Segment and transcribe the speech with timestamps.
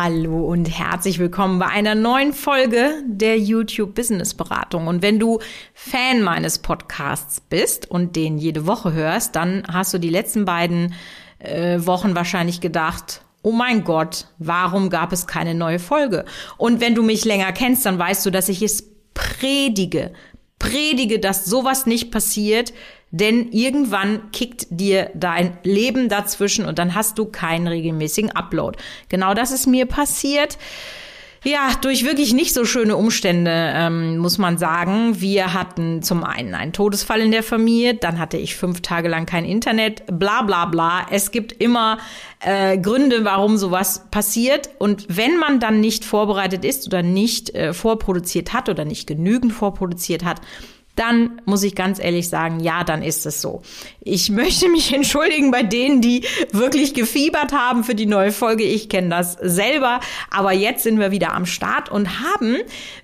[0.00, 4.86] Hallo und herzlich willkommen bei einer neuen Folge der YouTube Business Beratung.
[4.86, 5.40] Und wenn du
[5.74, 10.94] Fan meines Podcasts bist und den jede Woche hörst, dann hast du die letzten beiden
[11.40, 16.26] äh, Wochen wahrscheinlich gedacht, oh mein Gott, warum gab es keine neue Folge?
[16.58, 20.12] Und wenn du mich länger kennst, dann weißt du, dass ich es predige,
[20.60, 22.72] predige, dass sowas nicht passiert,
[23.10, 28.78] denn irgendwann kickt dir dein Leben dazwischen und dann hast du keinen regelmäßigen Upload.
[29.08, 30.58] Genau das ist mir passiert.
[31.44, 35.20] Ja, durch wirklich nicht so schöne Umstände, ähm, muss man sagen.
[35.20, 39.24] Wir hatten zum einen einen Todesfall in der Familie, dann hatte ich fünf Tage lang
[39.24, 41.06] kein Internet, bla bla bla.
[41.10, 41.98] Es gibt immer
[42.40, 44.70] äh, Gründe, warum sowas passiert.
[44.78, 49.52] Und wenn man dann nicht vorbereitet ist oder nicht äh, vorproduziert hat oder nicht genügend
[49.52, 50.40] vorproduziert hat,
[50.98, 53.62] dann muss ich ganz ehrlich sagen, ja, dann ist es so.
[54.00, 58.64] Ich möchte mich entschuldigen bei denen, die wirklich gefiebert haben für die neue Folge.
[58.64, 62.56] Ich kenne das selber, aber jetzt sind wir wieder am Start und haben,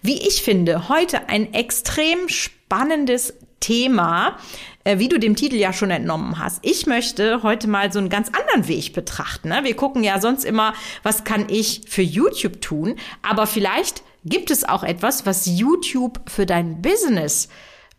[0.02, 4.38] wie ich finde, heute ein extrem spannendes Thema,
[4.82, 6.58] äh, wie du dem Titel ja schon entnommen hast.
[6.62, 9.48] Ich möchte heute mal so einen ganz anderen Weg betrachten.
[9.48, 9.60] Ne?
[9.62, 14.64] Wir gucken ja sonst immer, was kann ich für YouTube tun, aber vielleicht gibt es
[14.64, 17.48] auch etwas, was YouTube für dein Business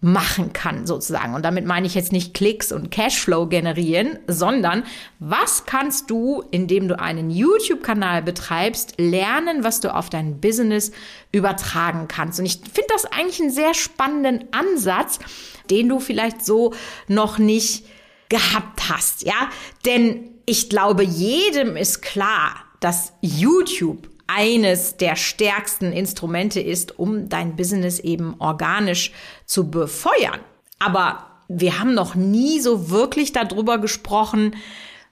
[0.02, 1.34] machen kann, sozusagen.
[1.34, 4.84] Und damit meine ich jetzt nicht Klicks und Cashflow generieren, sondern
[5.20, 10.92] was kannst du, indem du einen YouTube-Kanal betreibst, lernen, was du auf dein Business
[11.32, 12.40] übertragen kannst.
[12.40, 15.20] Und ich finde das eigentlich einen sehr spannenden Ansatz,
[15.70, 16.74] den du vielleicht so
[17.08, 17.86] noch nicht
[18.30, 19.50] gehabt hast, ja?
[19.86, 27.56] Denn ich glaube, jedem ist klar, dass YouTube eines der stärksten Instrumente ist, um dein
[27.56, 29.12] Business eben organisch
[29.46, 30.40] zu befeuern.
[30.80, 34.56] Aber wir haben noch nie so wirklich darüber gesprochen,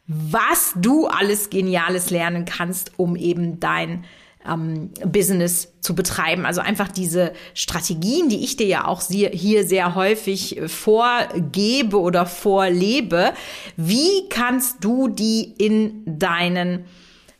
[0.07, 4.03] was du alles Geniales lernen kannst, um eben dein
[4.45, 6.45] ähm, Business zu betreiben.
[6.45, 13.33] Also einfach diese Strategien, die ich dir ja auch hier sehr häufig vorgebe oder vorlebe.
[13.77, 16.85] Wie kannst du die in deinen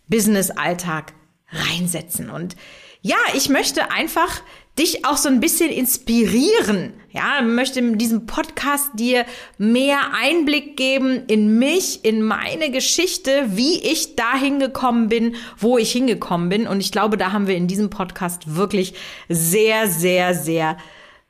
[0.07, 1.13] Business-Alltag
[1.53, 2.30] reinsetzen.
[2.30, 2.56] Und
[3.02, 4.41] ja, ich möchte einfach
[4.80, 6.94] dich auch so ein bisschen inspirieren.
[7.12, 9.25] Ja, möchte in diesem Podcast dir
[9.59, 15.91] mehr Einblick geben in mich, in meine Geschichte, wie ich da hingekommen bin, wo ich
[15.91, 16.68] hingekommen bin.
[16.68, 18.96] Und ich glaube, da haben wir in diesem Podcast wirklich
[19.30, 20.78] sehr, sehr, sehr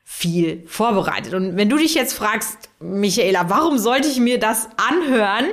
[0.06, 1.34] viel vorbereitet.
[1.34, 5.46] Und wenn du dich jetzt fragst, Michaela, warum sollte ich mir das anhören?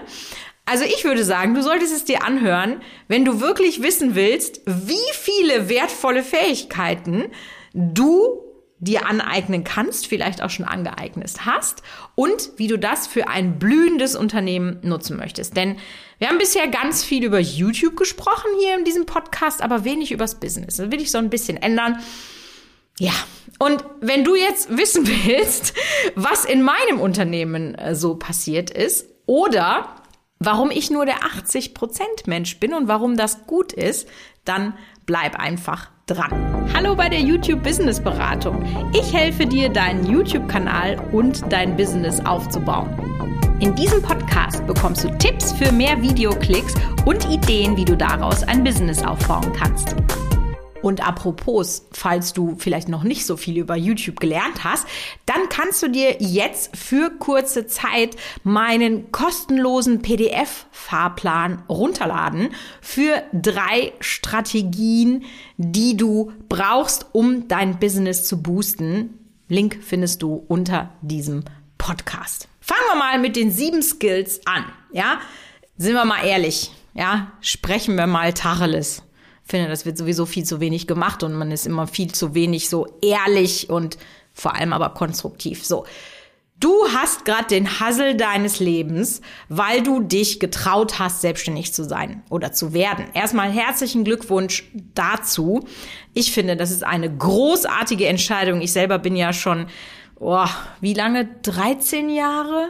[0.66, 4.94] Also ich würde sagen, du solltest es dir anhören, wenn du wirklich wissen willst, wie
[5.12, 7.24] viele wertvolle Fähigkeiten
[7.72, 8.50] du
[8.80, 11.82] dir aneignen kannst, vielleicht auch schon angeeignet hast
[12.14, 15.56] und wie du das für ein blühendes Unternehmen nutzen möchtest.
[15.56, 15.76] Denn
[16.18, 20.40] wir haben bisher ganz viel über YouTube gesprochen hier in diesem Podcast, aber wenig übers
[20.40, 20.78] Business.
[20.78, 22.00] Das will ich so ein bisschen ändern.
[22.98, 23.12] Ja,
[23.58, 25.74] und wenn du jetzt wissen willst,
[26.14, 29.94] was in meinem Unternehmen äh, so passiert ist oder
[30.40, 34.08] warum ich nur der 80% Mensch bin und warum das gut ist,
[34.44, 34.74] dann
[35.04, 36.66] bleib einfach dran.
[36.74, 38.64] Hallo bei der YouTube Business Beratung.
[38.94, 42.88] Ich helfe dir, deinen YouTube-Kanal und dein Business aufzubauen.
[43.60, 46.74] In diesem Podcast bekommst du Tipps für mehr Videoklicks
[47.04, 49.94] und Ideen, wie du daraus ein Business aufbauen kannst.
[50.82, 54.86] Und apropos, falls du vielleicht noch nicht so viel über YouTube gelernt hast,
[55.26, 65.24] dann kannst du dir jetzt für kurze Zeit meinen kostenlosen PDF-Fahrplan runterladen für drei Strategien,
[65.56, 69.18] die du brauchst, um dein Business zu boosten.
[69.48, 71.44] Link findest du unter diesem
[71.76, 72.48] Podcast.
[72.60, 74.64] Fangen wir mal mit den sieben Skills an.
[74.92, 75.20] Ja,
[75.76, 76.70] sind wir mal ehrlich.
[76.94, 79.02] Ja, sprechen wir mal Tacheles
[79.50, 82.68] finde, das wird sowieso viel zu wenig gemacht und man ist immer viel zu wenig
[82.68, 83.98] so ehrlich und
[84.32, 85.64] vor allem aber konstruktiv.
[85.64, 85.84] So.
[86.60, 92.22] Du hast gerade den Hassel deines Lebens, weil du dich getraut hast, selbstständig zu sein
[92.28, 93.06] oder zu werden.
[93.14, 95.66] Erstmal herzlichen Glückwunsch dazu.
[96.12, 98.60] Ich finde, das ist eine großartige Entscheidung.
[98.60, 99.68] Ich selber bin ja schon,
[100.16, 100.46] oh,
[100.82, 101.30] wie lange?
[101.42, 102.68] 13 Jahre?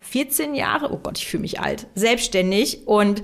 [0.00, 0.92] 14 Jahre?
[0.92, 1.86] Oh Gott, ich fühle mich alt.
[1.94, 3.22] Selbstständig und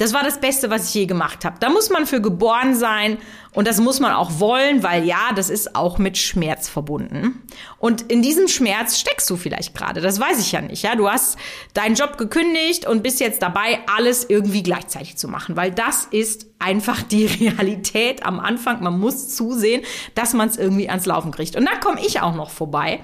[0.00, 1.56] das war das Beste, was ich je gemacht habe.
[1.60, 3.18] Da muss man für geboren sein
[3.52, 7.42] und das muss man auch wollen, weil ja, das ist auch mit Schmerz verbunden.
[7.76, 10.00] Und in diesem Schmerz steckst du vielleicht gerade.
[10.00, 10.82] Das weiß ich ja nicht.
[10.82, 11.36] Ja, du hast
[11.74, 16.46] deinen Job gekündigt und bist jetzt dabei, alles irgendwie gleichzeitig zu machen, weil das ist
[16.58, 18.82] einfach die Realität am Anfang.
[18.82, 19.82] Man muss zusehen,
[20.14, 21.56] dass man es irgendwie ans Laufen kriegt.
[21.56, 23.00] Und da komme ich auch noch vorbei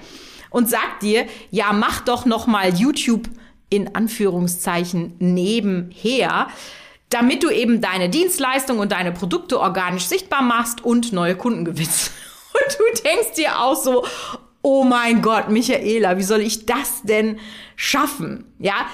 [0.49, 3.29] und sag dir, ja, mach doch noch mal YouTube
[3.69, 6.47] in Anführungszeichen nebenher
[7.09, 12.11] damit du eben deine Dienstleistung und deine Produkte organisch sichtbar machst und neue Kunden gewinnst.
[12.53, 14.03] Und du denkst dir auch so,
[14.63, 17.39] oh mein Gott, Michaela, wie soll ich das denn
[17.75, 18.45] schaffen?
[18.57, 18.87] Ja,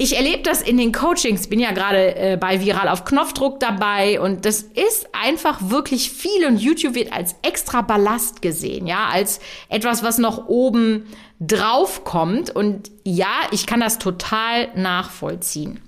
[0.00, 4.20] ich erlebe das in den Coachings, bin ja gerade äh, bei Viral auf Knopfdruck dabei
[4.20, 9.40] und das ist einfach wirklich viel und YouTube wird als extra Ballast gesehen, ja, als
[9.68, 11.06] etwas, was noch oben
[11.40, 15.80] drauf kommt und ja, ich kann das total nachvollziehen.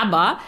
[0.00, 0.38] Aber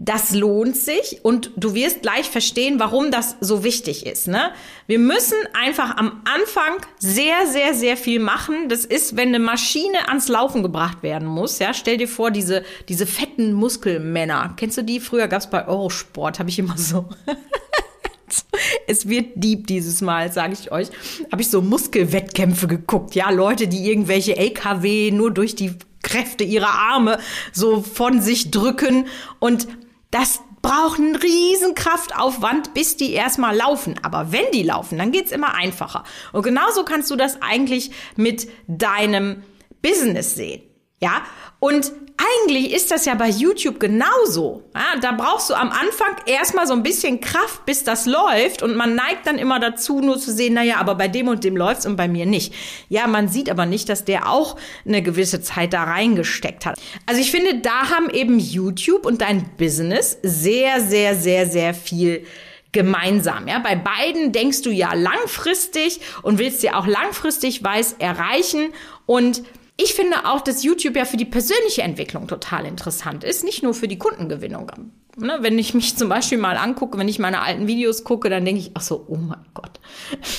[0.00, 4.28] das lohnt sich und du wirst gleich verstehen, warum das so wichtig ist.
[4.28, 4.52] Ne?
[4.86, 8.68] Wir müssen einfach am Anfang sehr, sehr, sehr viel machen.
[8.68, 11.58] Das ist, wenn eine Maschine ans Laufen gebracht werden muss.
[11.58, 14.54] Ja, stell dir vor, diese, diese fetten Muskelmänner.
[14.56, 15.00] Kennst du die?
[15.00, 17.08] Früher gab es bei Eurosport, habe ich immer so.
[18.86, 20.90] es wird deep dieses Mal, sage ich euch.
[21.32, 23.16] Habe ich so Muskelwettkämpfe geguckt.
[23.16, 27.18] Ja, Leute, die irgendwelche LKW nur durch die Kräfte ihrer Arme
[27.52, 29.06] so von sich drücken
[29.40, 29.68] und
[30.10, 33.94] das braucht einen riesen Kraftaufwand, bis die erstmal laufen.
[34.02, 36.04] Aber wenn die laufen, dann geht's immer einfacher.
[36.32, 39.42] Und genauso kannst du das eigentlich mit deinem
[39.82, 40.62] Business sehen.
[41.00, 41.22] Ja,
[41.60, 44.64] und eigentlich ist das ja bei YouTube genauso.
[44.74, 48.62] Ja, da brauchst du am Anfang erstmal so ein bisschen Kraft, bis das läuft.
[48.62, 51.56] Und man neigt dann immer dazu, nur zu sehen, naja, aber bei dem und dem
[51.56, 52.52] läuft's und bei mir nicht.
[52.88, 56.78] Ja, man sieht aber nicht, dass der auch eine gewisse Zeit da reingesteckt hat.
[57.06, 62.26] Also ich finde, da haben eben YouTube und dein Business sehr, sehr, sehr, sehr viel
[62.72, 63.48] gemeinsam.
[63.48, 68.72] Ja, bei beiden denkst du ja langfristig und willst ja auch langfristig weiß erreichen
[69.06, 69.42] und
[69.80, 73.74] ich finde auch, dass YouTube ja für die persönliche Entwicklung total interessant ist, nicht nur
[73.74, 74.72] für die Kundengewinnung.
[75.16, 78.44] Ne, wenn ich mich zum Beispiel mal angucke, wenn ich meine alten Videos gucke, dann
[78.44, 79.80] denke ich, ach so, oh mein Gott.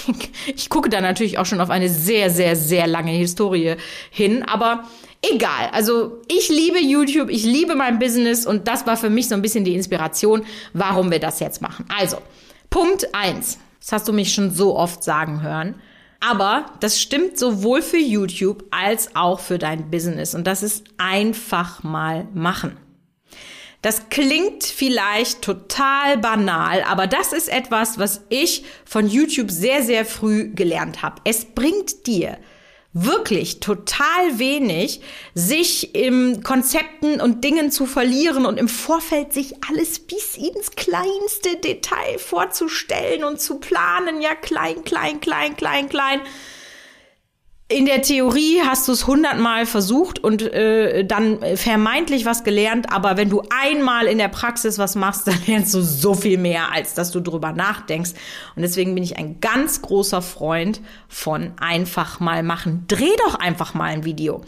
[0.55, 3.75] Ich gucke da natürlich auch schon auf eine sehr, sehr, sehr lange Historie
[4.09, 4.83] hin, aber
[5.21, 5.69] egal.
[5.71, 9.41] Also ich liebe YouTube, ich liebe mein Business und das war für mich so ein
[9.41, 11.85] bisschen die Inspiration, warum wir das jetzt machen.
[11.97, 12.17] Also,
[12.69, 13.57] Punkt eins.
[13.79, 15.75] Das hast du mich schon so oft sagen hören.
[16.19, 20.35] Aber das stimmt sowohl für YouTube als auch für dein Business.
[20.35, 22.77] Und das ist einfach mal machen.
[23.81, 30.03] Das klingt vielleicht total banal, aber das ist etwas, was ich von YouTube sehr, sehr
[30.03, 31.21] früh gelernt habe.
[31.23, 32.37] Es bringt dir
[32.93, 35.01] wirklich total wenig,
[35.35, 41.57] sich im Konzepten und Dingen zu verlieren und im Vorfeld sich alles bis ins kleinste
[41.57, 44.21] Detail vorzustellen und zu planen.
[44.21, 46.21] Ja, klein, klein, klein, klein, klein
[47.71, 53.15] in der Theorie hast du es hundertmal versucht und äh, dann vermeintlich was gelernt, aber
[53.15, 56.95] wenn du einmal in der Praxis was machst, dann lernst du so viel mehr, als
[56.95, 58.11] dass du drüber nachdenkst.
[58.55, 62.85] Und deswegen bin ich ein ganz großer Freund von einfach mal machen.
[62.87, 64.41] Dreh doch einfach mal ein Video.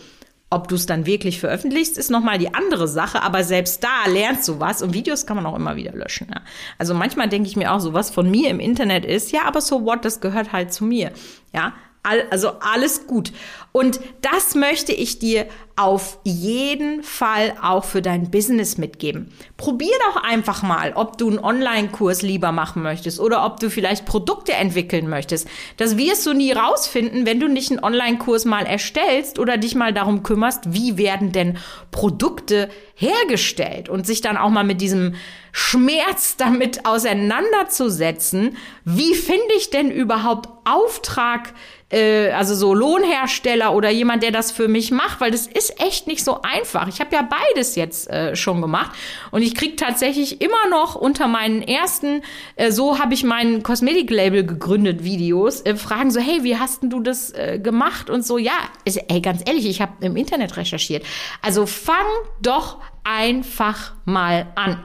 [0.49, 4.47] Ob du es dann wirklich veröffentlichst, ist nochmal die andere Sache, aber selbst da lernst
[4.49, 6.27] du was und Videos kann man auch immer wieder löschen.
[6.29, 6.41] Ja.
[6.79, 9.61] Also manchmal denke ich mir auch, so was von mir im Internet ist, ja, aber
[9.61, 11.11] so what, das gehört halt zu mir.
[11.53, 11.73] Ja,
[12.03, 13.31] All, also alles gut.
[13.71, 15.47] Und das möchte ich dir
[15.81, 19.33] auf jeden Fall auch für dein Business mitgeben.
[19.57, 24.05] Probier doch einfach mal, ob du einen Online-Kurs lieber machen möchtest oder ob du vielleicht
[24.05, 25.47] Produkte entwickeln möchtest.
[25.77, 29.91] Das wirst du nie rausfinden, wenn du nicht einen Online-Kurs mal erstellst oder dich mal
[29.91, 31.57] darum kümmerst, wie werden denn
[31.89, 35.15] Produkte hergestellt und sich dann auch mal mit diesem
[35.51, 38.55] Schmerz damit auseinanderzusetzen.
[38.85, 41.53] Wie finde ich denn überhaupt Auftrag
[41.91, 46.07] äh, also so Lohnhersteller oder jemand, der das für mich macht, weil das ist echt
[46.07, 46.87] nicht so einfach.
[46.87, 48.91] Ich habe ja beides jetzt äh, schon gemacht
[49.31, 52.21] und ich krieg tatsächlich immer noch unter meinen ersten,
[52.55, 56.89] äh, so habe ich mein Kosmetiklabel gegründet, Videos, äh, fragen so, hey, wie hast denn
[56.89, 58.53] du das äh, gemacht und so, ja,
[58.85, 61.05] ist, ey, ganz ehrlich, ich habe im Internet recherchiert.
[61.41, 62.05] Also fang
[62.41, 64.83] doch einfach mal an.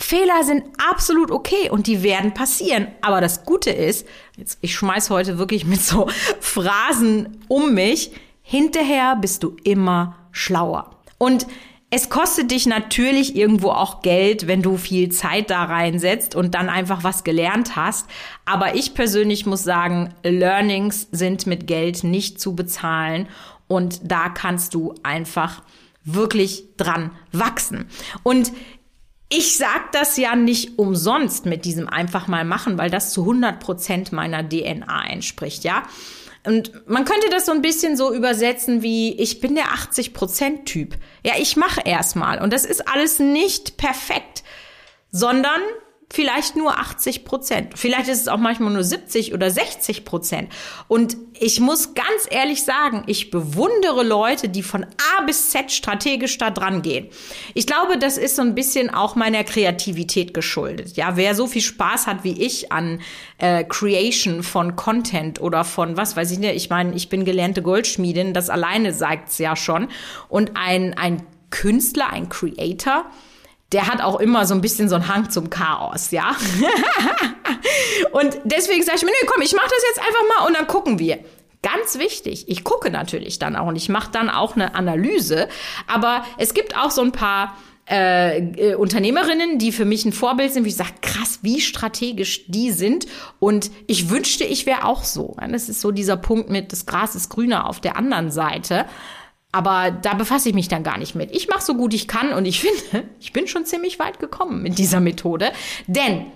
[0.00, 2.86] Fehler sind absolut okay und die werden passieren.
[3.02, 4.06] Aber das Gute ist,
[4.36, 6.08] jetzt, ich schmeiß heute wirklich mit so
[6.40, 8.12] Phrasen um mich.
[8.50, 10.96] Hinterher bist du immer schlauer.
[11.18, 11.46] Und
[11.90, 16.70] es kostet dich natürlich irgendwo auch Geld, wenn du viel Zeit da reinsetzt und dann
[16.70, 18.06] einfach was gelernt hast.
[18.46, 23.28] Aber ich persönlich muss sagen, Learnings sind mit Geld nicht zu bezahlen
[23.66, 25.60] und da kannst du einfach
[26.04, 27.84] wirklich dran wachsen.
[28.22, 28.50] Und
[29.28, 33.60] ich sag das ja nicht umsonst mit diesem einfach mal machen, weil das zu 100
[33.60, 35.82] Prozent meiner DNA entspricht, ja.
[36.44, 40.66] Und man könnte das so ein bisschen so übersetzen wie, ich bin der 80 Prozent
[40.66, 40.96] Typ.
[41.24, 42.40] Ja, ich mache erstmal.
[42.40, 44.44] Und das ist alles nicht perfekt,
[45.10, 45.60] sondern
[46.10, 47.78] vielleicht nur 80 Prozent.
[47.78, 50.50] Vielleicht ist es auch manchmal nur 70 oder 60 Prozent.
[50.88, 56.38] Und ich muss ganz ehrlich sagen, ich bewundere Leute, die von A bis Z strategisch
[56.38, 57.08] da dran gehen.
[57.52, 60.96] Ich glaube, das ist so ein bisschen auch meiner Kreativität geschuldet.
[60.96, 63.00] Ja, wer so viel Spaß hat wie ich an
[63.36, 66.56] äh, Creation von Content oder von was weiß ich nicht.
[66.56, 69.88] Ich meine, ich bin gelernte Goldschmiedin, das alleine sagt's ja schon.
[70.28, 73.04] Und ein, ein Künstler, ein Creator,
[73.72, 76.34] der hat auch immer so ein bisschen so einen Hang zum Chaos, ja.
[78.12, 80.66] und deswegen sage ich mir, nee, komm, ich mache das jetzt einfach mal und dann
[80.66, 81.18] gucken wir.
[81.60, 85.48] Ganz wichtig, ich gucke natürlich dann auch und ich mache dann auch eine Analyse,
[85.88, 87.56] aber es gibt auch so ein paar
[87.90, 92.44] äh, äh, Unternehmerinnen, die für mich ein Vorbild sind, wie ich sage, krass, wie strategisch
[92.46, 93.06] die sind.
[93.38, 95.36] Und ich wünschte, ich wäre auch so.
[95.50, 98.84] Das ist so dieser Punkt mit, das Gras ist grüner auf der anderen Seite.
[99.58, 101.32] Aber da befasse ich mich dann gar nicht mit.
[101.34, 102.60] Ich mache so gut ich kann und ich
[102.90, 105.50] finde, ich bin schon ziemlich weit gekommen mit dieser Methode.
[105.88, 106.26] Denn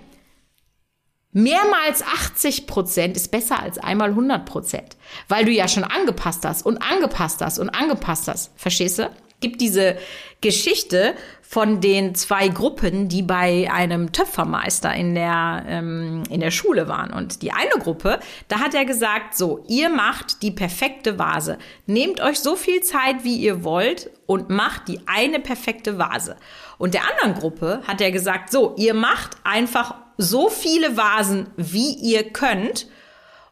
[1.30, 4.96] mehrmals 80 Prozent ist besser als einmal 100 Prozent.
[5.28, 8.50] Weil du ja schon angepasst hast und angepasst hast und angepasst hast.
[8.56, 9.08] Verstehst du?
[9.42, 9.96] Gibt diese
[10.40, 11.14] Geschichte
[11.52, 17.12] von den zwei Gruppen, die bei einem Töpfermeister in der, ähm, in der Schule waren.
[17.12, 21.58] Und die eine Gruppe, da hat er gesagt, so, ihr macht die perfekte Vase.
[21.84, 26.36] Nehmt euch so viel Zeit, wie ihr wollt und macht die eine perfekte Vase.
[26.78, 31.92] Und der anderen Gruppe hat er gesagt, so, ihr macht einfach so viele Vasen, wie
[31.96, 32.86] ihr könnt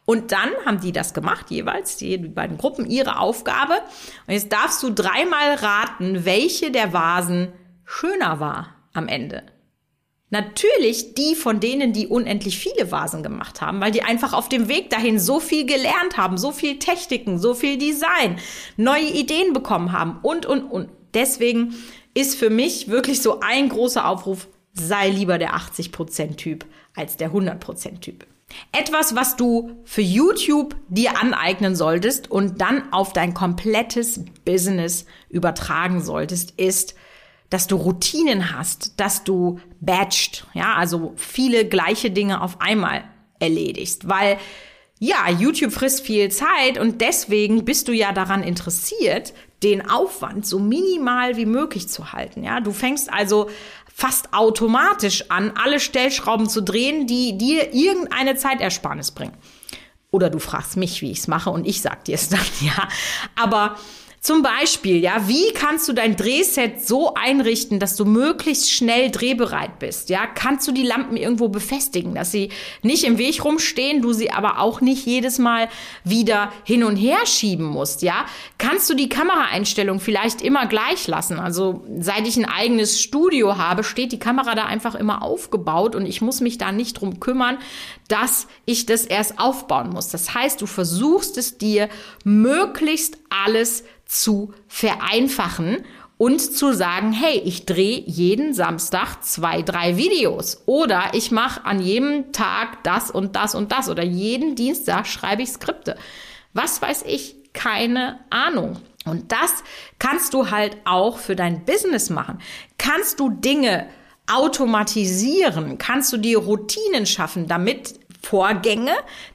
[0.05, 3.75] und dann haben die das gemacht, jeweils, die, beiden Gruppen, ihre Aufgabe.
[4.27, 7.53] Und jetzt darfst du dreimal raten, welche der Vasen
[7.85, 9.43] schöner war am Ende.
[10.31, 14.69] Natürlich die von denen, die unendlich viele Vasen gemacht haben, weil die einfach auf dem
[14.69, 18.39] Weg dahin so viel gelernt haben, so viel Techniken, so viel Design,
[18.77, 20.89] neue Ideen bekommen haben und, und, und.
[21.13, 21.75] Deswegen
[22.13, 26.65] ist für mich wirklich so ein großer Aufruf, sei lieber der 80% Typ
[26.95, 28.25] als der 100% Typ.
[28.71, 36.01] Etwas, was du für YouTube dir aneignen solltest und dann auf dein komplettes Business übertragen
[36.01, 36.95] solltest, ist,
[37.49, 43.03] dass du Routinen hast, dass du batcht, ja, also viele gleiche Dinge auf einmal
[43.39, 44.37] erledigst, weil
[45.03, 50.59] ja, YouTube frisst viel Zeit und deswegen bist du ja daran interessiert, den Aufwand so
[50.59, 52.43] minimal wie möglich zu halten.
[52.43, 53.49] Ja, du fängst also
[54.01, 59.37] fast automatisch an, alle Stellschrauben zu drehen, die dir irgendeine Zeitersparnis bringen.
[60.09, 62.87] Oder du fragst mich, wie ich es mache und ich sag dir es dann, ja.
[63.39, 63.75] Aber
[64.21, 69.79] zum Beispiel, ja, wie kannst du dein Drehset so einrichten, dass du möglichst schnell drehbereit
[69.79, 70.11] bist?
[70.11, 72.49] Ja, kannst du die Lampen irgendwo befestigen, dass sie
[72.83, 75.69] nicht im Weg rumstehen, du sie aber auch nicht jedes Mal
[76.03, 78.03] wieder hin und her schieben musst?
[78.03, 78.27] Ja,
[78.59, 81.39] kannst du die Kameraeinstellung vielleicht immer gleich lassen?
[81.39, 86.05] Also, seit ich ein eigenes Studio habe, steht die Kamera da einfach immer aufgebaut und
[86.05, 87.57] ich muss mich da nicht drum kümmern,
[88.07, 90.09] dass ich das erst aufbauen muss.
[90.09, 91.89] Das heißt, du versuchst es dir
[92.23, 95.85] möglichst alles zu vereinfachen
[96.17, 101.81] und zu sagen, hey, ich drehe jeden Samstag zwei, drei Videos oder ich mache an
[101.81, 105.95] jedem Tag das und das und das oder jeden Dienstag schreibe ich Skripte.
[106.53, 107.37] Was weiß ich?
[107.53, 108.77] Keine Ahnung.
[109.05, 109.63] Und das
[109.97, 112.39] kannst du halt auch für dein Business machen.
[112.77, 113.87] Kannst du Dinge
[114.29, 115.77] automatisieren?
[115.77, 118.93] Kannst du dir Routinen schaffen, damit Vorgänge,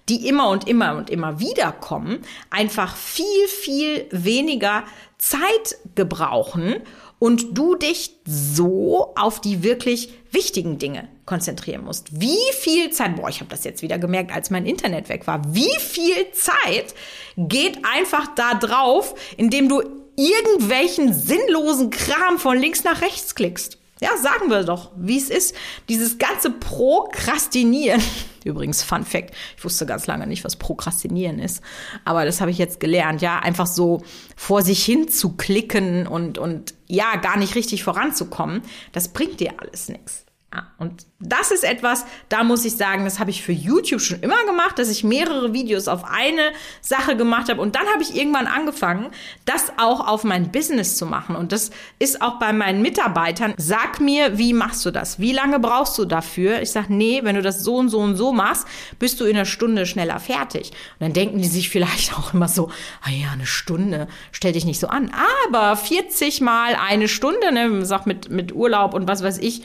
[0.08, 4.84] die immer und immer und immer wieder kommen, einfach viel, viel weniger
[5.18, 6.76] Zeit gebrauchen
[7.18, 12.20] und du dich so auf die wirklich wichtigen Dinge konzentrieren musst.
[12.20, 15.42] Wie viel Zeit, boah, ich habe das jetzt wieder gemerkt, als mein Internet weg war,
[15.54, 16.94] wie viel Zeit
[17.36, 19.82] geht einfach da drauf, indem du
[20.16, 23.78] irgendwelchen sinnlosen Kram von links nach rechts klickst.
[24.00, 25.54] Ja, sagen wir doch, wie es ist.
[25.88, 28.02] Dieses ganze Prokrastinieren.
[28.46, 31.62] Übrigens, Fun Fact, ich wusste ganz lange nicht, was Prokrastinieren ist.
[32.04, 33.22] Aber das habe ich jetzt gelernt.
[33.22, 34.02] Ja, einfach so
[34.36, 38.62] vor sich hin zu klicken und, und ja, gar nicht richtig voranzukommen.
[38.92, 40.25] Das bringt dir alles nichts.
[40.54, 44.20] Ja, und das ist etwas, da muss ich sagen, das habe ich für YouTube schon
[44.20, 47.60] immer gemacht, dass ich mehrere Videos auf eine Sache gemacht habe.
[47.60, 49.10] Und dann habe ich irgendwann angefangen,
[49.44, 51.34] das auch auf mein Business zu machen.
[51.34, 53.54] Und das ist auch bei meinen Mitarbeitern.
[53.56, 55.18] Sag mir, wie machst du das?
[55.18, 56.62] Wie lange brauchst du dafür?
[56.62, 58.68] Ich sage, nee, wenn du das so und so und so machst,
[59.00, 60.70] bist du in einer Stunde schneller fertig.
[60.70, 62.70] Und dann denken die sich vielleicht auch immer so,
[63.02, 65.10] ah ja, eine Stunde, stell dich nicht so an.
[65.48, 69.62] Aber 40 mal eine Stunde, ne, sag mit, mit Urlaub und was weiß ich,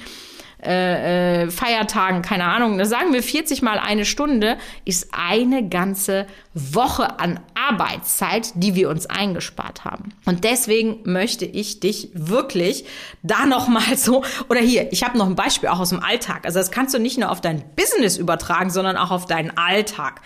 [0.63, 6.27] äh, äh, Feiertagen, keine Ahnung, da sagen wir 40 mal eine Stunde, ist eine ganze
[6.53, 10.13] Woche an Arbeitszeit, die wir uns eingespart haben.
[10.25, 12.86] Und deswegen möchte ich dich wirklich
[13.24, 16.46] da noch mal so oder hier, ich habe noch ein Beispiel auch aus dem Alltag.
[16.46, 20.22] Also das kannst du nicht nur auf dein Business übertragen, sondern auch auf deinen Alltag.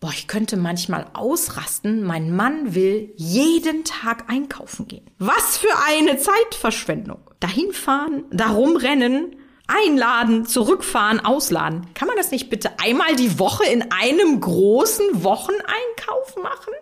[0.00, 2.02] Boah, ich könnte manchmal ausrasten.
[2.02, 5.08] Mein Mann will jeden Tag einkaufen gehen.
[5.18, 7.20] Was für eine Zeitverschwendung.
[7.40, 11.86] Dahin fahren, darum rennen, einladen, zurückfahren, ausladen.
[11.94, 16.72] Kann man das nicht bitte einmal die Woche in einem großen Wocheneinkauf machen?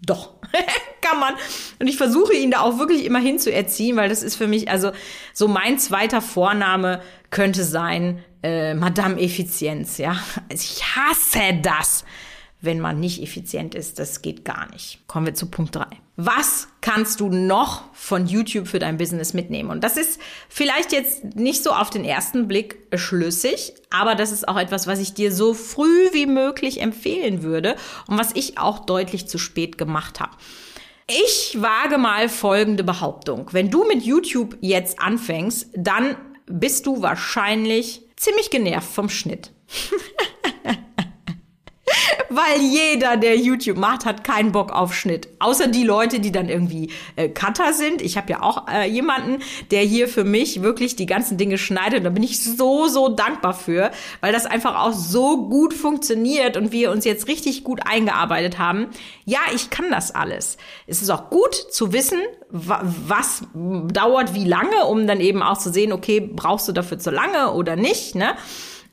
[0.00, 0.34] Doch,
[1.00, 1.34] kann man.
[1.80, 4.46] Und ich versuche ihn da auch wirklich immer hin zu erziehen, weil das ist für
[4.46, 4.92] mich, also
[5.34, 10.16] so mein zweiter Vorname könnte sein, äh, Madame Effizienz, ja.
[10.50, 12.04] Also ich hasse das
[12.60, 13.98] wenn man nicht effizient ist.
[13.98, 15.00] Das geht gar nicht.
[15.06, 15.86] Kommen wir zu Punkt drei.
[16.16, 19.70] Was kannst du noch von YouTube für dein Business mitnehmen?
[19.70, 24.48] Und das ist vielleicht jetzt nicht so auf den ersten Blick schlüssig, aber das ist
[24.48, 27.76] auch etwas, was ich dir so früh wie möglich empfehlen würde
[28.08, 30.32] und was ich auch deutlich zu spät gemacht habe.
[31.06, 33.48] Ich wage mal folgende Behauptung.
[33.52, 39.52] Wenn du mit YouTube jetzt anfängst, dann bist du wahrscheinlich ziemlich genervt vom Schnitt.
[42.30, 45.28] weil jeder, der YouTube macht, hat keinen Bock auf Schnitt.
[45.38, 48.02] Außer die Leute, die dann irgendwie äh, Cutter sind.
[48.02, 52.04] Ich habe ja auch äh, jemanden, der hier für mich wirklich die ganzen Dinge schneidet.
[52.04, 56.72] Da bin ich so, so dankbar für, weil das einfach auch so gut funktioniert und
[56.72, 58.88] wir uns jetzt richtig gut eingearbeitet haben.
[59.24, 60.56] Ja, ich kann das alles.
[60.86, 62.18] Es ist auch gut zu wissen,
[62.50, 67.10] was dauert wie lange, um dann eben auch zu sehen, okay, brauchst du dafür zu
[67.10, 68.34] lange oder nicht, ne?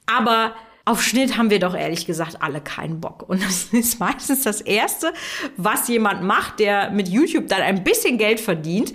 [0.06, 0.54] Aber
[0.86, 3.28] auf Schnitt haben wir doch ehrlich gesagt alle keinen Bock.
[3.28, 5.12] Und das ist meistens das Erste,
[5.58, 8.94] was jemand macht, der mit YouTube dann ein bisschen Geld verdient,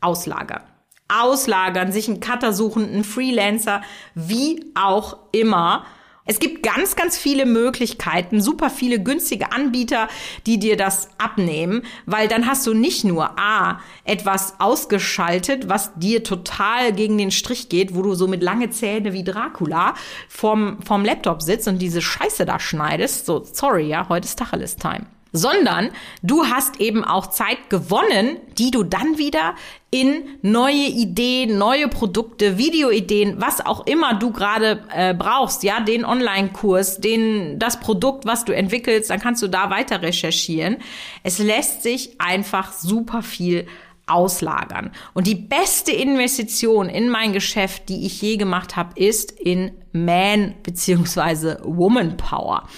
[0.00, 0.62] auslagern.
[1.08, 3.82] Auslagern, sich einen Cutter suchen, einen Freelancer,
[4.14, 5.84] wie auch immer.
[6.30, 10.06] Es gibt ganz, ganz viele Möglichkeiten, super viele günstige Anbieter,
[10.46, 16.22] die dir das abnehmen, weil dann hast du nicht nur A, etwas ausgeschaltet, was dir
[16.22, 19.94] total gegen den Strich geht, wo du so mit lange Zähne wie Dracula
[20.28, 23.26] vorm, vorm Laptop sitzt und diese Scheiße da schneidest.
[23.26, 25.90] So, sorry, ja, heute ist Tacheles-Time sondern
[26.22, 29.54] du hast eben auch Zeit gewonnen, die du dann wieder
[29.90, 36.04] in neue Ideen, neue Produkte, Videoideen, was auch immer du gerade äh, brauchst, ja, den
[36.04, 40.76] Online-Kurs, den das Produkt, was du entwickelst, dann kannst du da weiter recherchieren.
[41.24, 43.66] Es lässt sich einfach super viel
[44.06, 44.90] auslagern.
[45.14, 50.54] Und die beste Investition in mein Geschäft, die ich je gemacht habe, ist in Man
[50.62, 51.56] bzw.
[51.62, 52.68] Woman Power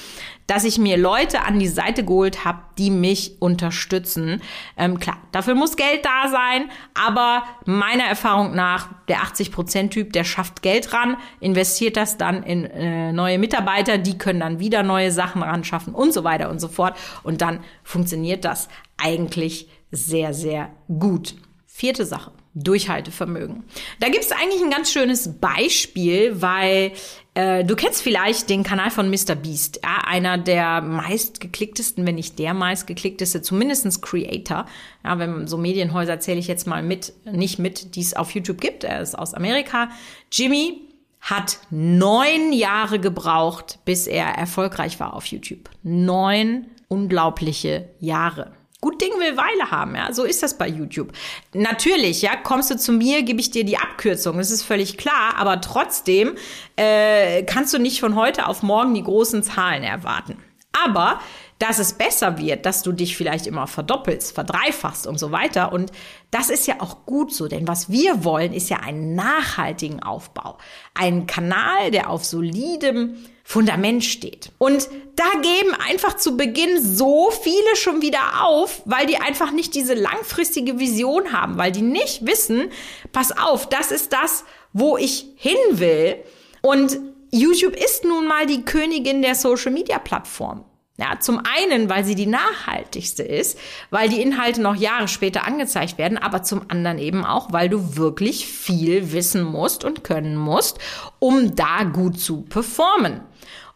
[0.46, 4.42] dass ich mir Leute an die Seite geholt habe, die mich unterstützen.
[4.76, 10.62] Ähm, klar, dafür muss Geld da sein, aber meiner Erfahrung nach, der 80%-Typ, der schafft
[10.62, 15.42] Geld ran, investiert das dann in äh, neue Mitarbeiter, die können dann wieder neue Sachen
[15.42, 16.96] ran schaffen und so weiter und so fort.
[17.22, 21.34] Und dann funktioniert das eigentlich sehr, sehr gut.
[21.66, 22.32] Vierte Sache.
[22.54, 23.64] Durchhaltevermögen.
[24.00, 26.92] Da gibt es eigentlich ein ganz schönes Beispiel, weil
[27.34, 29.34] äh, du kennst vielleicht den Kanal von Mr.
[29.34, 34.66] Beast, ja, einer der meistgeklicktesten, wenn nicht der meistgeklickteste, zumindestens Creator.
[35.02, 38.60] Ja, wenn so Medienhäuser zähle ich jetzt mal mit, nicht mit, die es auf YouTube
[38.60, 38.84] gibt.
[38.84, 39.88] Er ist aus Amerika.
[40.30, 40.82] Jimmy
[41.22, 45.70] hat neun Jahre gebraucht, bis er erfolgreich war auf YouTube.
[45.82, 48.52] Neun unglaubliche Jahre.
[48.82, 50.12] Gut Ding will Weile haben, ja.
[50.12, 51.12] So ist das bei YouTube.
[51.54, 54.38] Natürlich, ja, kommst du zu mir, gebe ich dir die Abkürzung.
[54.38, 56.34] Das ist völlig klar, aber trotzdem
[56.74, 60.36] äh, kannst du nicht von heute auf morgen die großen Zahlen erwarten.
[60.84, 61.20] Aber
[61.62, 65.72] dass es besser wird, dass du dich vielleicht immer verdoppelst, verdreifachst und so weiter.
[65.72, 65.92] Und
[66.32, 70.58] das ist ja auch gut so, denn was wir wollen, ist ja einen nachhaltigen Aufbau.
[70.94, 74.50] Ein Kanal, der auf solidem Fundament steht.
[74.58, 79.76] Und da geben einfach zu Beginn so viele schon wieder auf, weil die einfach nicht
[79.76, 82.72] diese langfristige Vision haben, weil die nicht wissen,
[83.12, 86.16] pass auf, das ist das, wo ich hin will.
[86.60, 86.98] Und
[87.30, 90.64] YouTube ist nun mal die Königin der Social Media Plattform.
[91.02, 93.58] Ja, zum einen, weil sie die nachhaltigste ist,
[93.90, 97.96] weil die Inhalte noch Jahre später angezeigt werden, aber zum anderen eben auch, weil du
[97.96, 100.78] wirklich viel wissen musst und können musst,
[101.18, 103.20] um da gut zu performen.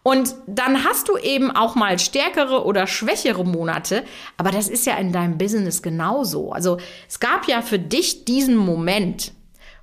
[0.05, 4.05] Und dann hast du eben auch mal stärkere oder schwächere Monate,
[4.37, 6.53] aber das ist ja in deinem Business genauso.
[6.53, 9.33] Also es gab ja für dich diesen Moment,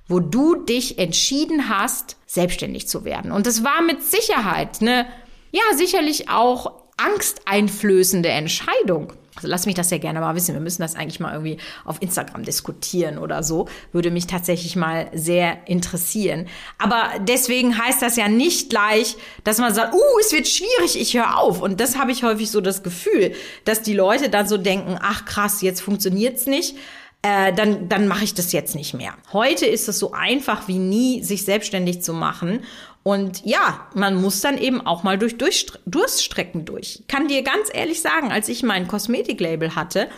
[0.08, 3.32] wo du dich entschieden hast, selbstständig zu werden.
[3.32, 5.04] Und es war mit Sicherheit eine,
[5.52, 9.12] ja, sicherlich auch angsteinflößende Entscheidung.
[9.36, 10.54] Also lass mich das ja gerne mal wissen.
[10.54, 13.66] Wir müssen das eigentlich mal irgendwie auf Instagram diskutieren oder so.
[13.90, 16.46] Würde mich tatsächlich mal sehr interessieren.
[16.78, 21.16] Aber deswegen heißt das ja nicht gleich, dass man sagt, uh, es wird schwierig, ich
[21.16, 21.60] höre auf.
[21.60, 25.24] Und das habe ich häufig so das Gefühl, dass die Leute dann so denken, ach
[25.24, 26.76] krass, jetzt funktioniert's nicht.
[27.24, 29.14] Äh, dann, dann mache ich das jetzt nicht mehr.
[29.32, 32.60] Heute ist es so einfach wie nie, sich selbstständig zu machen.
[33.02, 37.00] Und ja, man muss dann eben auch mal durch Durststrecken durch.
[37.00, 40.10] Ich kann dir ganz ehrlich sagen, als ich mein Kosmetiklabel hatte,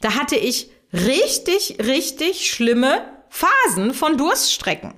[0.00, 4.94] da hatte ich richtig, richtig schlimme Phasen von Durststrecken,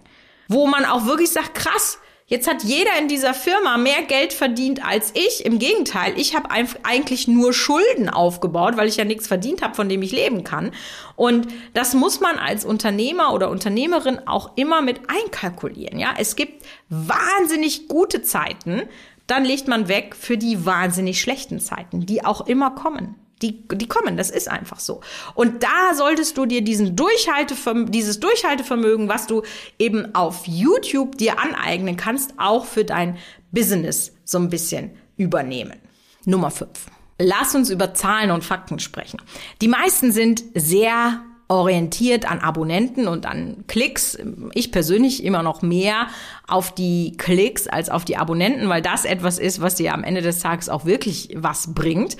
[0.48, 1.98] wo man auch wirklich sagt, krass,
[2.32, 5.44] Jetzt hat jeder in dieser Firma mehr Geld verdient als ich.
[5.44, 9.90] Im Gegenteil, ich habe eigentlich nur Schulden aufgebaut, weil ich ja nichts verdient habe, von
[9.90, 10.70] dem ich leben kann.
[11.14, 15.98] Und das muss man als Unternehmer oder Unternehmerin auch immer mit einkalkulieren.
[15.98, 18.84] Ja, es gibt wahnsinnig gute Zeiten,
[19.26, 23.21] dann legt man weg für die wahnsinnig schlechten Zeiten, die auch immer kommen.
[23.42, 25.00] Die, die kommen, das ist einfach so.
[25.34, 29.42] Und da solltest du dir diesen Durchhaltevermögen, dieses Durchhaltevermögen, was du
[29.78, 33.18] eben auf YouTube dir aneignen kannst, auch für dein
[33.50, 35.78] Business so ein bisschen übernehmen.
[36.24, 36.86] Nummer fünf.
[37.18, 39.20] Lass uns über Zahlen und Fakten sprechen.
[39.60, 44.16] Die meisten sind sehr orientiert an Abonnenten und an Klicks.
[44.54, 46.06] Ich persönlich immer noch mehr
[46.48, 50.22] auf die Klicks als auf die Abonnenten, weil das etwas ist, was dir am Ende
[50.22, 52.16] des Tages auch wirklich was bringt.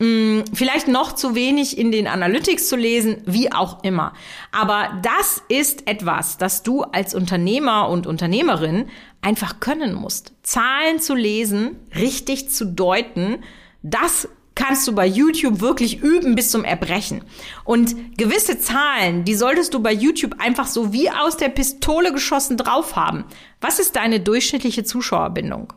[0.00, 4.14] Mm, vielleicht noch zu wenig in den Analytics zu lesen, wie auch immer.
[4.50, 8.88] Aber das ist etwas, das du als Unternehmer und Unternehmerin
[9.20, 10.32] einfach können musst.
[10.42, 13.44] Zahlen zu lesen, richtig zu deuten,
[13.82, 17.22] das kannst du bei YouTube wirklich üben bis zum Erbrechen.
[17.64, 22.56] Und gewisse Zahlen, die solltest du bei YouTube einfach so wie aus der Pistole geschossen
[22.56, 23.24] drauf haben.
[23.60, 25.74] Was ist deine durchschnittliche Zuschauerbindung?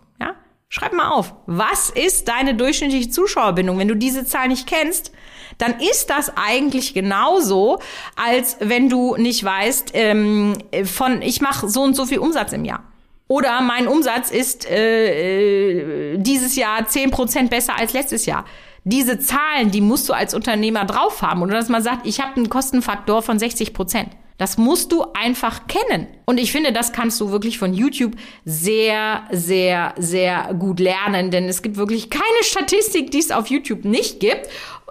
[0.75, 3.77] Schreib mal auf, was ist deine durchschnittliche Zuschauerbindung?
[3.77, 5.11] Wenn du diese Zahl nicht kennst,
[5.59, 7.77] dann ist das eigentlich genauso,
[8.15, 12.65] als wenn du nicht weißt, ähm, von ich mache so und so viel Umsatz im
[12.65, 12.81] Jahr.
[13.27, 18.43] Oder mein Umsatz ist äh, äh dieses Jahr zehn Prozent besser als letztes Jahr.
[18.83, 21.43] Diese Zahlen, die musst du als Unternehmer drauf haben.
[21.43, 24.09] Oder dass man sagt, ich habe einen Kostenfaktor von 60 Prozent.
[24.43, 26.05] Das musst du einfach kennen.
[26.25, 31.45] Und ich finde, das kannst du wirklich von YouTube sehr, sehr, sehr gut lernen, denn
[31.45, 34.49] es gibt wirklich keine Statistik, die es auf YouTube nicht gibt.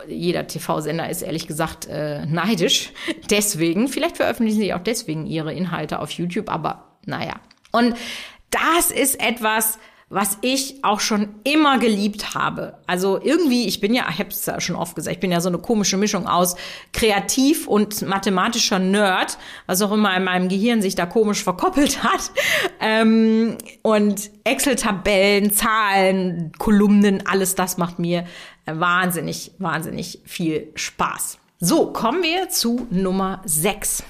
[0.09, 2.93] Jeder TV-Sender ist ehrlich gesagt äh, neidisch.
[3.29, 7.35] Deswegen, vielleicht veröffentlichen sie auch deswegen ihre Inhalte auf YouTube, aber naja.
[7.73, 7.95] Und
[8.49, 9.79] das ist etwas,
[10.13, 12.75] was ich auch schon immer geliebt habe.
[12.87, 15.41] Also irgendwie, ich bin ja, ich habe es ja schon oft gesagt, ich bin ja
[15.41, 16.55] so eine komische Mischung aus
[16.93, 22.31] kreativ und mathematischer Nerd, was auch immer in meinem Gehirn sich da komisch verkoppelt hat.
[22.79, 28.27] Ähm, und Excel-Tabellen, Zahlen, Kolumnen, alles das macht mir
[28.67, 31.39] wahnsinnig, wahnsinnig viel Spaß.
[31.59, 34.05] So, kommen wir zu Nummer 6.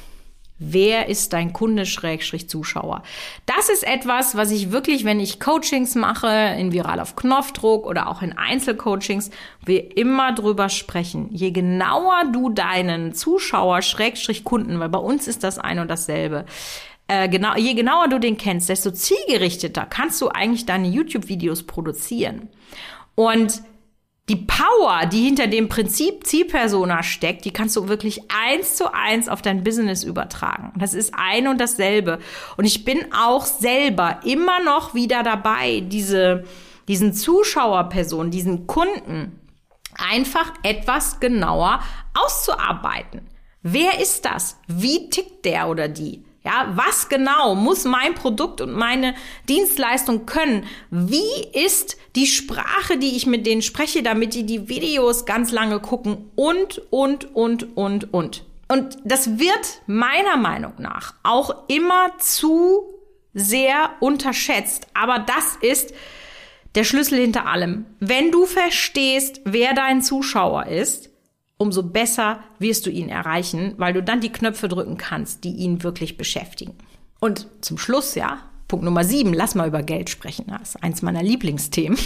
[0.65, 3.03] Wer ist dein Kunde Schrägstrich Zuschauer?
[3.47, 8.09] Das ist etwas, was ich wirklich, wenn ich Coachings mache, in Viral auf Knopfdruck oder
[8.09, 9.31] auch in Einzelcoachings,
[9.65, 11.29] wir immer drüber sprechen.
[11.33, 16.45] Je genauer du deinen Zuschauer Schrägstrich Kunden, weil bei uns ist das ein und dasselbe,
[17.09, 22.49] genau, je genauer du den kennst, desto zielgerichteter kannst du eigentlich deine YouTube-Videos produzieren.
[23.15, 23.63] Und
[24.33, 29.29] die Power, die hinter dem Prinzip Zielpersona steckt, die kannst du wirklich eins zu eins
[29.29, 30.73] auf dein Business übertragen.
[30.79, 32.19] Das ist ein und dasselbe.
[32.57, 36.45] Und ich bin auch selber immer noch wieder dabei, diese,
[36.89, 39.39] diesen Zuschauerperson, diesen Kunden
[39.99, 41.81] einfach etwas genauer
[42.15, 43.29] auszuarbeiten.
[43.61, 44.57] Wer ist das?
[44.67, 46.25] Wie tickt der oder die?
[46.45, 49.15] Ja, was genau muss mein Produkt und meine
[49.49, 50.67] Dienstleistung können?
[50.91, 55.79] Wie ist die Sprache, die ich mit denen spreche, damit die die Videos ganz lange
[55.79, 58.45] gucken und, und, und, und, und.
[58.67, 62.93] Und das wird meiner Meinung nach auch immer zu
[63.35, 64.89] sehr unterschätzt.
[64.95, 65.95] Aber das ist
[66.75, 67.87] der Schlüssel hinter allem.
[68.01, 71.11] Wenn du verstehst, wer dein Zuschauer ist,
[71.59, 75.83] umso besser wirst du ihn erreichen, weil du dann die Knöpfe drücken kannst, die ihn
[75.83, 76.75] wirklich beschäftigen.
[77.21, 80.47] Und zum Schluss, ja, Punkt Nummer sieben, lass mal über Geld sprechen.
[80.49, 81.99] Das ist eins meiner Lieblingsthemen.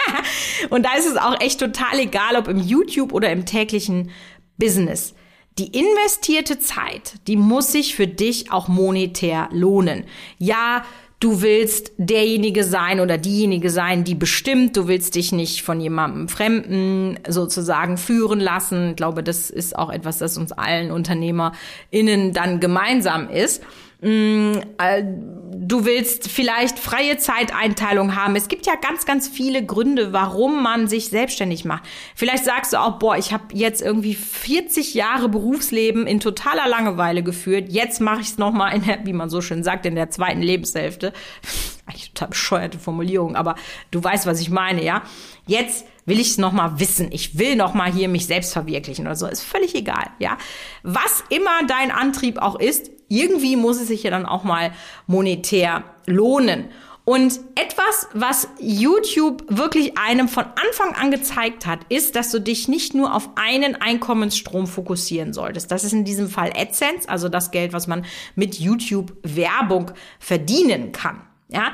[0.70, 4.10] und da ist es auch echt total egal, ob im YouTube oder im täglichen
[4.56, 5.14] Business.
[5.58, 10.04] Die investierte Zeit, die muss sich für dich auch monetär lohnen.
[10.38, 10.84] Ja,
[11.24, 16.28] du willst derjenige sein oder diejenige sein, die bestimmt, du willst dich nicht von jemandem
[16.28, 18.90] Fremden sozusagen führen lassen.
[18.90, 23.62] Ich glaube, das ist auch etwas, das uns allen UnternehmerInnen dann gemeinsam ist.
[24.04, 28.36] Mm, äh, du willst vielleicht freie Zeiteinteilung haben.
[28.36, 31.84] Es gibt ja ganz, ganz viele Gründe, warum man sich selbstständig macht.
[32.14, 37.22] Vielleicht sagst du auch, boah, ich habe jetzt irgendwie 40 Jahre Berufsleben in totaler Langeweile
[37.22, 37.70] geführt.
[37.70, 40.42] Jetzt mache ich es nochmal in der, wie man so schön sagt, in der zweiten
[40.42, 41.14] Lebenshälfte.
[41.86, 43.54] Eigentlich total bescheuerte Formulierung, aber
[43.90, 45.02] du weißt, was ich meine, ja?
[45.46, 47.08] Jetzt will ich es nochmal wissen.
[47.10, 49.26] Ich will nochmal hier mich selbst verwirklichen oder so.
[49.26, 50.36] Ist völlig egal, ja?
[50.82, 54.72] Was immer dein Antrieb auch ist, irgendwie muss es sich ja dann auch mal
[55.06, 56.68] monetär lohnen.
[57.06, 62.66] Und etwas, was YouTube wirklich einem von Anfang an gezeigt hat, ist, dass du dich
[62.66, 65.70] nicht nur auf einen Einkommensstrom fokussieren solltest.
[65.70, 70.92] Das ist in diesem Fall AdSense, also das Geld, was man mit YouTube Werbung verdienen
[70.92, 71.20] kann.
[71.48, 71.72] Ja,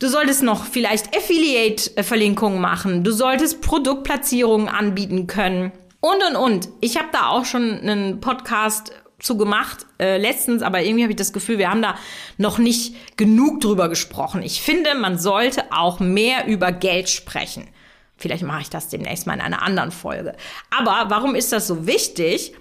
[0.00, 3.04] Du solltest noch vielleicht Affiliate-Verlinkungen machen.
[3.04, 5.72] Du solltest Produktplatzierungen anbieten können.
[6.00, 6.68] Und, und, und.
[6.80, 11.18] Ich habe da auch schon einen Podcast zu gemacht äh, letztens, aber irgendwie habe ich
[11.18, 11.96] das Gefühl, wir haben da
[12.38, 14.42] noch nicht genug drüber gesprochen.
[14.42, 17.68] Ich finde, man sollte auch mehr über Geld sprechen.
[18.16, 20.34] Vielleicht mache ich das demnächst mal in einer anderen Folge.
[20.76, 22.54] Aber warum ist das so wichtig,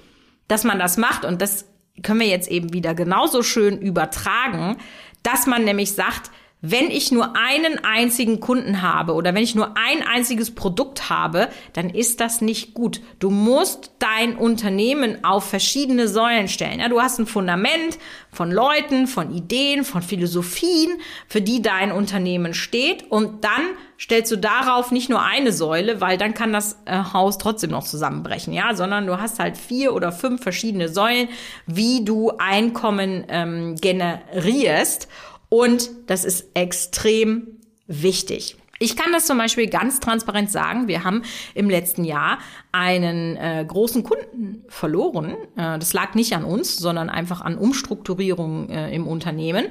[0.48, 1.26] dass man das macht?
[1.26, 1.66] Und das
[2.02, 4.78] können wir jetzt eben wieder genauso schön übertragen,
[5.24, 9.78] dass man nämlich sagt, wenn ich nur einen einzigen Kunden habe oder wenn ich nur
[9.78, 13.02] ein einziges Produkt habe, dann ist das nicht gut.
[13.20, 16.82] Du musst dein Unternehmen auf verschiedene Säulen stellen.
[16.82, 17.98] Ja, du hast ein Fundament
[18.32, 23.62] von Leuten, von Ideen, von Philosophien, für die dein Unternehmen steht und dann
[24.00, 27.84] stellst du darauf nicht nur eine Säule, weil dann kann das äh, Haus trotzdem noch
[27.84, 31.28] zusammenbrechen, ja, sondern du hast halt vier oder fünf verschiedene Säulen,
[31.66, 35.10] wie du Einkommen ähm, generierst.
[35.50, 38.56] Und das ist extrem wichtig.
[38.82, 40.88] Ich kann das zum Beispiel ganz transparent sagen.
[40.88, 42.40] Wir haben im letzten Jahr
[42.72, 45.36] einen äh, großen Kunden verloren.
[45.58, 49.66] Äh, das lag nicht an uns, sondern einfach an Umstrukturierungen äh, im Unternehmen.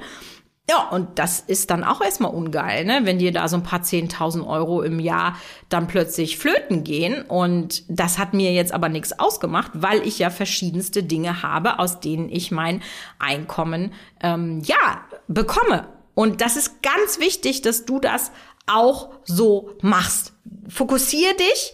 [0.69, 2.99] Ja, und das ist dann auch erstmal ungeil, ne?
[3.01, 5.35] wenn dir da so ein paar 10.000 Euro im Jahr
[5.67, 7.23] dann plötzlich flöten gehen.
[7.23, 12.01] Und das hat mir jetzt aber nichts ausgemacht, weil ich ja verschiedenste Dinge habe, aus
[12.01, 12.83] denen ich mein
[13.17, 15.87] Einkommen ähm, ja bekomme.
[16.13, 18.31] Und das ist ganz wichtig, dass du das
[18.67, 20.33] auch so machst.
[20.67, 21.73] Fokussier dich,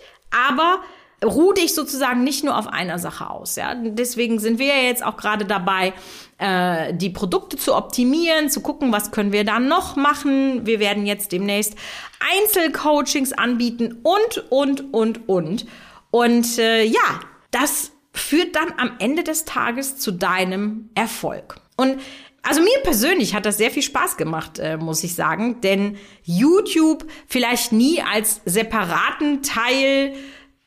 [0.49, 0.79] aber
[1.23, 3.55] ruh dich sozusagen nicht nur auf einer Sache aus.
[3.55, 3.75] Ja?
[3.75, 5.93] Deswegen sind wir ja jetzt auch gerade dabei,
[6.37, 10.65] äh, die Produkte zu optimieren, zu gucken, was können wir da noch machen.
[10.65, 11.75] Wir werden jetzt demnächst
[12.43, 15.65] Einzelcoachings anbieten und, und, und, und.
[16.11, 17.19] Und äh, ja,
[17.51, 21.57] das führt dann am Ende des Tages zu deinem Erfolg.
[21.75, 21.99] Und
[22.47, 27.05] also mir persönlich hat das sehr viel Spaß gemacht, äh, muss ich sagen, denn YouTube
[27.27, 30.13] vielleicht nie als separaten Teil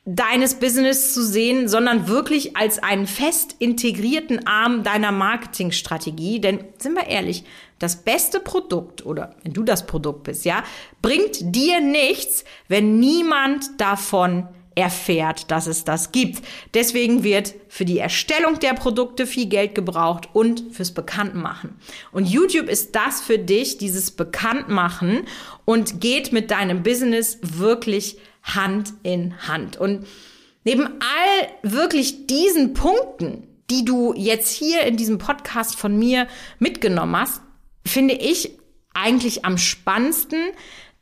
[0.05, 6.39] deines Business zu sehen, sondern wirklich als einen fest integrierten Arm deiner Marketingstrategie.
[6.39, 7.43] Denn sind wir ehrlich,
[7.77, 10.63] das beste Produkt oder wenn du das Produkt bist, ja,
[11.01, 16.41] bringt dir nichts, wenn niemand davon erfährt, dass es das gibt.
[16.73, 21.75] Deswegen wird für die Erstellung der Produkte viel Geld gebraucht und fürs Bekanntmachen.
[22.11, 25.25] Und YouTube ist das für dich, dieses Bekanntmachen
[25.65, 29.77] und geht mit deinem Business wirklich Hand in Hand.
[29.77, 30.07] Und
[30.63, 37.15] neben all wirklich diesen Punkten, die du jetzt hier in diesem Podcast von mir mitgenommen
[37.15, 37.41] hast,
[37.85, 38.57] finde ich
[38.93, 40.39] eigentlich am spannendsten,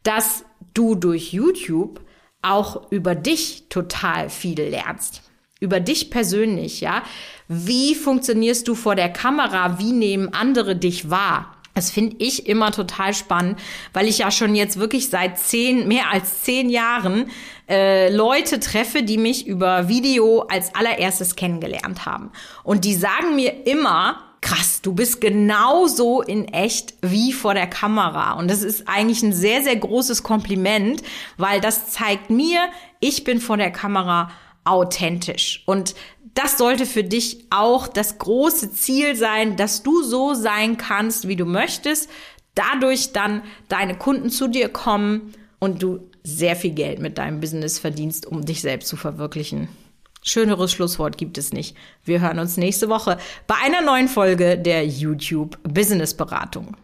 [0.03, 2.01] dass du durch YouTube
[2.41, 5.23] auch über dich total viel lernst.
[5.59, 7.01] Über dich persönlich, ja.
[7.47, 9.79] Wie funktionierst du vor der Kamera?
[9.79, 11.56] Wie nehmen andere dich wahr?
[11.77, 13.59] Das finde ich immer total spannend,
[13.93, 17.29] weil ich ja schon jetzt wirklich seit zehn, mehr als zehn Jahren
[17.69, 22.31] äh, Leute treffe, die mich über Video als allererstes kennengelernt haben.
[22.63, 28.31] Und die sagen mir immer, krass, du bist genauso in echt wie vor der Kamera.
[28.39, 31.03] Und das ist eigentlich ein sehr, sehr großes Kompliment,
[31.37, 32.59] weil das zeigt mir,
[32.99, 34.31] ich bin vor der Kamera
[34.63, 35.61] authentisch.
[35.67, 35.93] Und
[36.37, 41.35] das sollte für dich auch das große Ziel sein, dass du so sein kannst, wie
[41.35, 42.09] du möchtest,
[42.53, 47.79] dadurch dann deine Kunden zu dir kommen und du sehr viel Geld mit deinem Business
[47.79, 49.67] verdienst, um dich selbst zu verwirklichen.
[50.21, 51.75] Schöneres Schlusswort gibt es nicht.
[52.03, 56.75] Wir hören uns nächste Woche bei einer neuen Folge der YouTube Business Beratung.